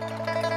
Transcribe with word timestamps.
Música 0.00 0.47